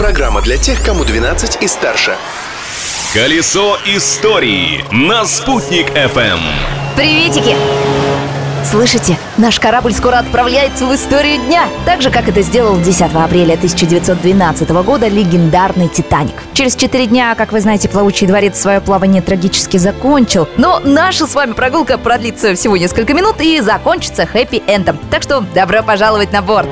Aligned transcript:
Программа 0.00 0.40
для 0.40 0.56
тех, 0.56 0.82
кому 0.82 1.04
12 1.04 1.62
и 1.62 1.68
старше. 1.68 2.16
Колесо 3.12 3.76
истории 3.84 4.82
на 4.90 5.26
«Спутник 5.26 5.90
FM. 5.90 6.38
Приветики! 6.96 7.54
Слышите, 8.64 9.18
наш 9.36 9.60
корабль 9.60 9.92
скоро 9.92 10.16
отправляется 10.16 10.86
в 10.86 10.94
историю 10.94 11.36
дня, 11.42 11.68
так 11.84 12.00
же, 12.00 12.10
как 12.10 12.28
это 12.30 12.40
сделал 12.40 12.80
10 12.80 13.14
апреля 13.14 13.52
1912 13.56 14.70
года 14.70 15.06
легендарный 15.06 15.88
«Титаник». 15.88 16.44
Через 16.54 16.76
четыре 16.76 17.04
дня, 17.04 17.34
как 17.34 17.52
вы 17.52 17.60
знаете, 17.60 17.90
плавучий 17.90 18.26
дворец 18.26 18.58
свое 18.58 18.80
плавание 18.80 19.20
трагически 19.20 19.76
закончил, 19.76 20.48
но 20.56 20.80
наша 20.82 21.26
с 21.26 21.34
вами 21.34 21.52
прогулка 21.52 21.98
продлится 21.98 22.54
всего 22.54 22.78
несколько 22.78 23.12
минут 23.12 23.38
и 23.42 23.60
закончится 23.60 24.22
хэппи-эндом. 24.22 24.96
Так 25.10 25.22
что 25.22 25.42
добро 25.54 25.82
пожаловать 25.82 26.32
на 26.32 26.40
борт! 26.40 26.70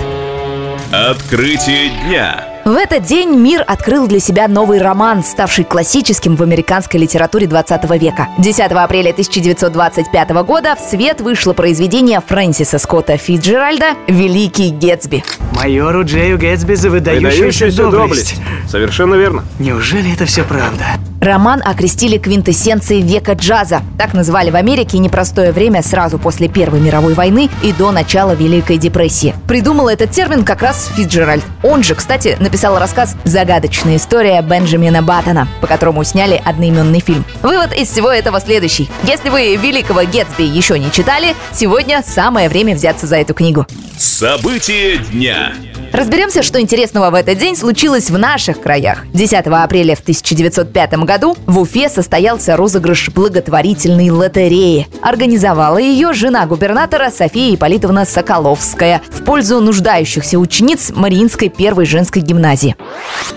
Открытие 0.91 1.91
дня. 1.91 2.58
В 2.69 2.77
этот 2.77 3.05
день 3.05 3.31
мир 3.31 3.65
открыл 3.67 4.07
для 4.07 4.21
себя 4.21 4.47
новый 4.47 4.79
роман, 4.79 5.25
ставший 5.25 5.65
классическим 5.65 6.37
в 6.37 6.43
американской 6.43 7.01
литературе 7.01 7.47
20 7.47 7.99
века. 7.99 8.29
10 8.37 8.61
апреля 8.61 9.13
1925 9.13 10.31
года 10.45 10.77
в 10.77 10.79
свет 10.79 11.23
вышло 11.23 11.55
произведение 11.55 12.21
Фрэнсиса 12.21 12.77
Скотта 12.77 13.17
Фитджеральда 13.17 13.95
«Великий 14.07 14.69
Гетсби». 14.69 15.25
Майору 15.53 16.05
Джею 16.05 16.37
Гэтсби 16.37 16.75
за 16.75 16.91
выдающуюся 16.91 17.37
Выдающаяся 17.39 17.91
доблесть. 17.91 18.37
доблесть. 18.37 18.71
Совершенно 18.71 19.15
верно. 19.15 19.45
Неужели 19.59 20.13
это 20.13 20.27
все 20.27 20.45
правда? 20.45 20.85
Роман 21.29 21.63
окрестили 21.63 22.17
квинтэссенцией 22.17 23.03
века 23.03 23.35
джаза. 23.35 23.83
Так 23.99 24.15
называли 24.15 24.49
в 24.49 24.57
Америке 24.57 24.97
непростое 24.97 25.53
время 25.53 25.83
сразу 25.83 26.19
после 26.19 26.49
Первой 26.49 26.81
мировой 26.81 27.13
войны 27.13 27.51
и 27.63 27.73
до 27.75 27.93
начала 27.93 28.33
Великой 28.33 28.79
депрессии. 28.79 29.35
Придумал 29.47 29.89
этот 29.89 30.11
термин 30.11 30.43
как 30.43 30.63
раз 30.63 30.91
Фитджеральд. 30.97 31.45
Он 31.63 31.83
же, 31.83 31.95
кстати, 31.95 32.39
написал 32.41 32.79
рассказ 32.79 33.15
«Загадочная 33.25 33.97
история 33.97 34.41
Бенджамина 34.41 35.03
Баттона», 35.03 35.49
по 35.61 35.67
которому 35.67 36.03
сняли 36.03 36.41
одноименный 36.43 37.01
фильм. 37.01 37.27
Вывод 37.43 37.75
из 37.75 37.91
всего 37.91 38.11
этого 38.11 38.41
следующий. 38.41 38.89
Если 39.03 39.29
вы 39.29 39.57
«Великого 39.57 40.05
Гетсби» 40.05 40.45
еще 40.45 40.79
не 40.79 40.91
читали, 40.91 41.37
сегодня 41.53 42.03
самое 42.07 42.49
время 42.49 42.75
взяться 42.75 43.07
за 43.07 43.17
эту 43.17 43.35
книгу. 43.35 43.67
Событие 43.99 44.97
дня. 44.97 45.53
Разберемся, 45.93 46.43
что 46.43 46.61
интересного 46.61 47.11
в 47.11 47.15
этот 47.15 47.39
день 47.39 47.57
случилось 47.57 48.11
в 48.11 48.19
наших 48.19 48.61
краях. 48.61 49.07
10 49.13 49.47
апреля 49.47 49.97
в 49.97 50.01
1905 50.01 50.93
году 51.05 51.18
в 51.47 51.59
Уфе 51.59 51.89
состоялся 51.89 52.57
розыгрыш 52.57 53.11
благотворительной 53.11 54.11
лотереи. 54.11 54.87
Организовала 55.03 55.79
ее 55.79 56.13
жена 56.13 56.47
губернатора 56.47 57.11
София 57.11 57.55
Ипполитовна 57.55 58.05
Соколовская 58.05 59.03
в 59.11 59.25
пользу 59.25 59.61
нуждающихся 59.61 60.39
учениц 60.39 60.93
Мариинской 60.95 61.49
первой 61.49 61.87
женской 61.87 62.23
гимназии. 62.23 62.77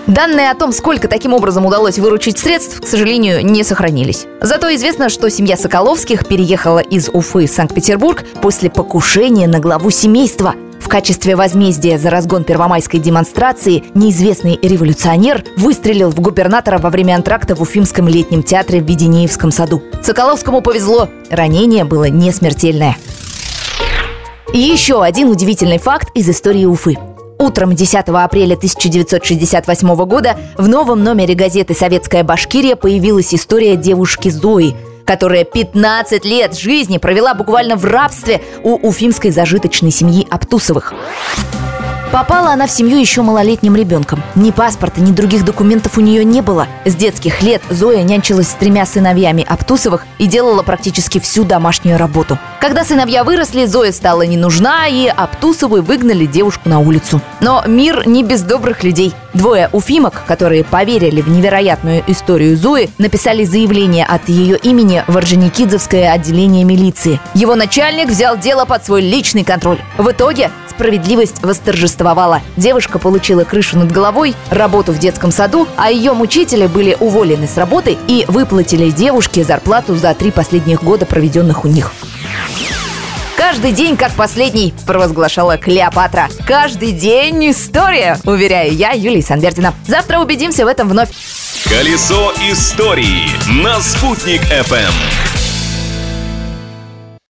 Данные 0.07 0.51
о 0.51 0.55
том, 0.55 0.71
сколько 0.71 1.07
таким 1.07 1.33
образом 1.33 1.65
удалось 1.65 1.97
выручить 1.97 2.37
средств, 2.37 2.81
к 2.81 2.87
сожалению, 2.87 3.45
не 3.45 3.63
сохранились. 3.63 4.25
Зато 4.41 4.73
известно, 4.75 5.09
что 5.09 5.29
семья 5.29 5.57
Соколовских 5.57 6.27
переехала 6.27 6.79
из 6.79 7.09
Уфы 7.09 7.47
в 7.47 7.51
Санкт-Петербург 7.51 8.23
после 8.41 8.69
покушения 8.69 9.47
на 9.47 9.59
главу 9.59 9.89
семейства. 9.89 10.55
Качестве 10.91 11.37
возмездия 11.37 11.97
за 11.97 12.09
разгон 12.09 12.43
первомайской 12.43 12.99
демонстрации 12.99 13.81
неизвестный 13.93 14.59
революционер 14.61 15.41
выстрелил 15.55 16.09
в 16.09 16.19
губернатора 16.19 16.79
во 16.79 16.89
время 16.89 17.15
антракта 17.15 17.55
в 17.55 17.61
Уфимском 17.61 18.09
летнем 18.09 18.43
театре 18.43 18.81
в 18.81 18.85
Веденеевском 18.85 19.51
саду. 19.51 19.81
Соколовскому 20.03 20.61
повезло, 20.61 21.07
ранение 21.29 21.85
было 21.85 22.09
не 22.09 22.33
смертельное. 22.33 22.97
И 24.53 24.59
еще 24.59 25.01
один 25.01 25.29
удивительный 25.29 25.77
факт 25.77 26.09
из 26.13 26.29
истории 26.29 26.65
Уфы. 26.65 26.97
Утром 27.39 27.73
10 27.73 28.09
апреля 28.09 28.55
1968 28.55 29.95
года 29.95 30.35
в 30.57 30.67
новом 30.67 31.05
номере 31.05 31.35
газеты 31.35 31.73
«Советская 31.73 32.25
Башкирия» 32.25 32.75
появилась 32.75 33.33
история 33.33 33.77
девушки 33.77 34.27
Зои, 34.27 34.75
которая 35.11 35.43
15 35.43 36.23
лет 36.23 36.57
жизни 36.57 36.97
провела 36.97 37.33
буквально 37.33 37.75
в 37.75 37.83
рабстве 37.83 38.41
у 38.63 38.75
уфимской 38.75 39.29
зажиточной 39.29 39.91
семьи 39.91 40.25
Аптусовых. 40.31 40.93
Попала 42.13 42.51
она 42.51 42.65
в 42.65 42.71
семью 42.71 42.97
еще 42.97 43.21
малолетним 43.21 43.75
ребенком. 43.75 44.23
Ни 44.35 44.51
паспорта, 44.51 45.01
ни 45.01 45.11
других 45.11 45.43
документов 45.43 45.97
у 45.97 46.01
нее 46.01 46.23
не 46.23 46.41
было. 46.41 46.67
С 46.85 46.95
детских 46.95 47.41
лет 47.41 47.61
Зоя 47.69 48.03
нянчилась 48.03 48.47
с 48.47 48.53
тремя 48.53 48.85
сыновьями 48.85 49.45
Аптусовых 49.47 50.05
и 50.17 50.27
делала 50.27 50.63
практически 50.63 51.19
всю 51.19 51.43
домашнюю 51.43 51.97
работу. 51.97 52.37
Когда 52.61 52.85
сыновья 52.85 53.25
выросли, 53.25 53.65
Зоя 53.65 53.91
стала 53.91 54.21
не 54.21 54.37
нужна, 54.37 54.87
и 54.87 55.07
Аптусовы 55.07 55.81
выгнали 55.81 56.25
девушку 56.25 56.69
на 56.69 56.79
улицу. 56.79 57.21
Но 57.41 57.63
мир 57.65 58.07
не 58.07 58.23
без 58.23 58.43
добрых 58.43 58.83
людей. 58.83 59.13
Двое 59.33 59.69
уфимок, 59.71 60.23
которые 60.27 60.63
поверили 60.63 61.21
в 61.21 61.29
невероятную 61.29 62.03
историю 62.07 62.57
Зои, 62.57 62.89
написали 62.97 63.45
заявление 63.45 64.05
от 64.05 64.27
ее 64.27 64.57
имени 64.57 65.03
в 65.07 65.17
Орджоникидзевское 65.17 66.11
отделение 66.11 66.63
милиции. 66.63 67.19
Его 67.33 67.55
начальник 67.55 68.09
взял 68.09 68.37
дело 68.37 68.65
под 68.65 68.85
свой 68.85 69.01
личный 69.01 69.43
контроль. 69.43 69.79
В 69.97 70.11
итоге 70.11 70.51
справедливость 70.69 71.43
восторжествовала. 71.43 72.41
Девушка 72.57 72.99
получила 72.99 73.43
крышу 73.43 73.77
над 73.77 73.91
головой, 73.91 74.35
работу 74.49 74.91
в 74.91 74.99
детском 74.99 75.31
саду, 75.31 75.67
а 75.77 75.91
ее 75.91 76.13
мучители 76.13 76.67
были 76.67 76.97
уволены 76.99 77.47
с 77.47 77.57
работы 77.57 77.97
и 78.07 78.25
выплатили 78.27 78.89
девушке 78.89 79.43
зарплату 79.43 79.95
за 79.95 80.13
три 80.13 80.31
последних 80.31 80.83
года, 80.83 81.05
проведенных 81.05 81.63
у 81.65 81.67
них. 81.67 81.93
Каждый 83.51 83.73
день 83.73 83.97
как 83.97 84.13
последний, 84.13 84.73
провозглашала 84.87 85.57
Клеопатра. 85.57 86.29
Каждый 86.47 86.93
день 86.93 87.51
история, 87.51 88.17
уверяю 88.23 88.73
я, 88.73 88.91
Юлия 88.91 89.21
Санбердина. 89.21 89.73
Завтра 89.85 90.19
убедимся 90.19 90.63
в 90.63 90.69
этом 90.69 90.87
вновь. 90.87 91.09
Колесо 91.65 92.31
истории 92.49 93.27
на 93.61 93.81
«Спутник 93.81 94.41
FM. 94.43 95.40